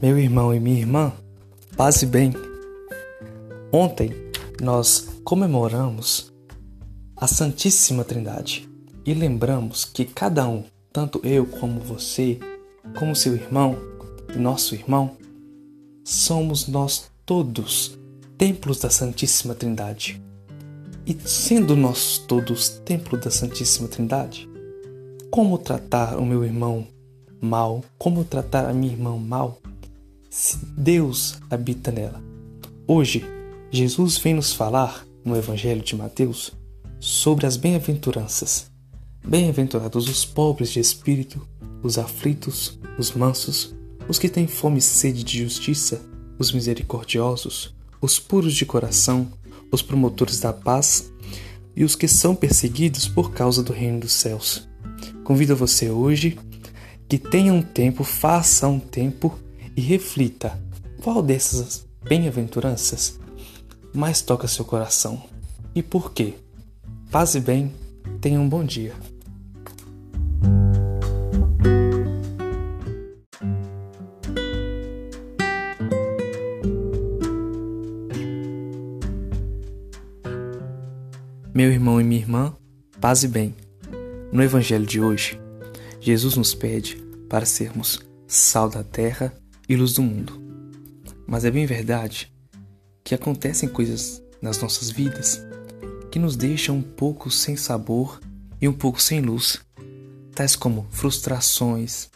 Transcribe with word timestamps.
Meu 0.00 0.16
irmão 0.16 0.54
e 0.54 0.60
minha 0.60 0.78
irmã, 0.78 1.12
paz 1.76 2.02
e 2.02 2.06
bem. 2.06 2.32
Ontem 3.72 4.12
nós 4.62 5.08
comemoramos 5.24 6.32
a 7.16 7.26
Santíssima 7.26 8.04
Trindade 8.04 8.68
e 9.04 9.12
lembramos 9.12 9.84
que 9.84 10.04
cada 10.04 10.46
um, 10.46 10.62
tanto 10.92 11.20
eu 11.24 11.44
como 11.44 11.80
você, 11.80 12.38
como 12.96 13.16
seu 13.16 13.34
irmão 13.34 13.76
e 14.32 14.38
nosso 14.38 14.76
irmão, 14.76 15.16
somos 16.04 16.68
nós 16.68 17.10
todos 17.26 17.98
templos 18.36 18.78
da 18.78 18.90
Santíssima 18.90 19.52
Trindade. 19.52 20.22
E 21.04 21.18
sendo 21.28 21.74
nós 21.74 22.18
todos 22.18 22.68
templo 22.68 23.18
da 23.18 23.32
Santíssima 23.32 23.88
Trindade, 23.88 24.48
como 25.28 25.58
tratar 25.58 26.18
o 26.18 26.24
meu 26.24 26.44
irmão 26.44 26.86
mal, 27.40 27.82
como 27.98 28.22
tratar 28.22 28.64
a 28.68 28.72
minha 28.72 28.92
irmã 28.92 29.16
mal, 29.16 29.58
Deus 30.76 31.38
habita 31.50 31.90
nela. 31.90 32.22
Hoje, 32.86 33.24
Jesus 33.70 34.18
vem 34.18 34.34
nos 34.34 34.52
falar, 34.52 35.06
no 35.24 35.34
Evangelho 35.34 35.82
de 35.82 35.96
Mateus, 35.96 36.52
sobre 37.00 37.46
as 37.46 37.56
bem-aventuranças. 37.56 38.70
Bem-aventurados 39.26 40.06
os 40.08 40.24
pobres 40.26 40.70
de 40.70 40.80
espírito, 40.80 41.46
os 41.82 41.98
aflitos, 41.98 42.78
os 42.98 43.12
mansos, 43.12 43.74
os 44.06 44.18
que 44.18 44.28
têm 44.28 44.46
fome 44.46 44.78
e 44.78 44.82
sede 44.82 45.24
de 45.24 45.38
justiça, 45.38 46.02
os 46.38 46.52
misericordiosos, 46.52 47.74
os 48.00 48.18
puros 48.18 48.54
de 48.54 48.66
coração, 48.66 49.32
os 49.72 49.82
promotores 49.82 50.40
da 50.40 50.52
paz 50.52 51.10
e 51.74 51.84
os 51.84 51.96
que 51.96 52.08
são 52.08 52.34
perseguidos 52.34 53.08
por 53.08 53.32
causa 53.32 53.62
do 53.62 53.72
reino 53.72 54.00
dos 54.00 54.12
céus. 54.12 54.68
Convido 55.24 55.56
você 55.56 55.90
hoje 55.90 56.38
que 57.08 57.18
tenha 57.18 57.52
um 57.52 57.62
tempo, 57.62 58.04
faça 58.04 58.68
um 58.68 58.78
tempo 58.78 59.38
e 59.78 59.80
reflita 59.80 60.60
qual 61.04 61.22
dessas 61.22 61.86
bem-aventuranças 62.02 63.16
mais 63.94 64.20
toca 64.20 64.48
seu 64.48 64.64
coração 64.64 65.22
e 65.72 65.84
por 65.84 66.12
quê. 66.12 66.34
Paz 67.12 67.36
e 67.36 67.40
bem, 67.40 67.72
tenha 68.20 68.40
um 68.40 68.48
bom 68.48 68.64
dia. 68.64 68.92
Meu 81.54 81.70
irmão 81.70 82.00
e 82.00 82.04
minha 82.04 82.20
irmã, 82.20 82.56
paz 83.00 83.22
e 83.22 83.28
bem. 83.28 83.54
No 84.32 84.42
Evangelho 84.42 84.84
de 84.84 85.00
hoje, 85.00 85.40
Jesus 86.00 86.34
nos 86.34 86.52
pede 86.52 86.96
para 87.28 87.46
sermos 87.46 88.00
sal 88.26 88.68
da 88.68 88.82
terra 88.82 89.32
e 89.68 89.76
luz 89.76 89.92
do 89.92 90.02
mundo. 90.02 90.40
Mas 91.26 91.44
é 91.44 91.50
bem 91.50 91.66
verdade 91.66 92.32
que 93.04 93.14
acontecem 93.14 93.68
coisas 93.68 94.22
nas 94.40 94.60
nossas 94.60 94.90
vidas 94.90 95.42
que 96.10 96.18
nos 96.18 96.36
deixam 96.36 96.76
um 96.76 96.82
pouco 96.82 97.30
sem 97.30 97.54
sabor 97.54 98.18
e 98.60 98.66
um 98.66 98.72
pouco 98.72 99.00
sem 99.00 99.20
luz, 99.20 99.60
tais 100.34 100.56
como 100.56 100.86
frustrações, 100.90 102.08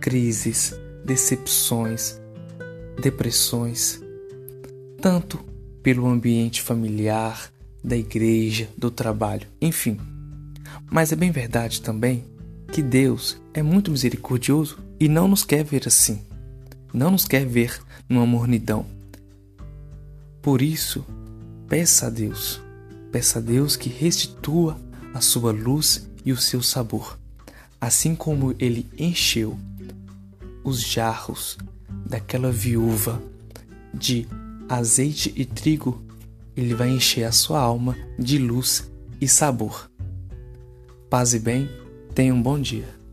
crises, 0.00 0.74
decepções, 1.04 2.18
depressões, 3.00 4.00
tanto 5.00 5.38
pelo 5.82 6.06
ambiente 6.06 6.62
familiar, 6.62 7.52
da 7.82 7.96
igreja, 7.96 8.66
do 8.78 8.90
trabalho, 8.90 9.46
enfim. 9.60 10.00
Mas 10.90 11.12
é 11.12 11.16
bem 11.16 11.30
verdade 11.30 11.82
também 11.82 12.24
que 12.72 12.80
Deus 12.80 13.36
é 13.52 13.62
muito 13.62 13.90
misericordioso 13.90 14.78
e 14.98 15.06
não 15.06 15.28
nos 15.28 15.44
quer 15.44 15.62
ver 15.62 15.86
assim 15.86 16.24
não 16.94 17.10
nos 17.10 17.26
quer 17.26 17.44
ver 17.44 17.82
numa 18.08 18.24
mornidão. 18.24 18.86
Por 20.40 20.62
isso, 20.62 21.04
peça 21.68 22.06
a 22.06 22.10
Deus, 22.10 22.60
peça 23.10 23.40
a 23.40 23.42
Deus 23.42 23.74
que 23.74 23.88
restitua 23.88 24.80
a 25.12 25.20
sua 25.20 25.50
luz 25.50 26.08
e 26.24 26.32
o 26.32 26.36
seu 26.36 26.62
sabor, 26.62 27.18
assim 27.80 28.14
como 28.14 28.54
ele 28.60 28.86
encheu 28.96 29.58
os 30.62 30.80
jarros 30.80 31.58
daquela 32.06 32.52
viúva 32.52 33.20
de 33.92 34.26
azeite 34.68 35.32
e 35.36 35.44
trigo, 35.44 36.02
ele 36.56 36.74
vai 36.74 36.90
encher 36.90 37.24
a 37.24 37.32
sua 37.32 37.60
alma 37.60 37.96
de 38.18 38.38
luz 38.38 38.90
e 39.20 39.28
sabor. 39.28 39.90
Paz 41.10 41.34
e 41.34 41.38
bem, 41.38 41.68
tenha 42.14 42.32
um 42.32 42.40
bom 42.40 42.58
dia. 42.58 43.03